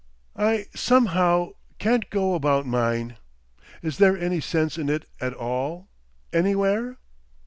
I 0.35 0.65
somehow—can't 0.75 2.09
go 2.09 2.33
about 2.33 2.65
mine. 2.65 3.17
Is 3.83 3.99
there 3.99 4.17
any 4.17 4.39
sense 4.39 4.75
in 4.79 4.89
it 4.89 5.05
at 5.19 5.33
all—anywhere?" 5.35 6.97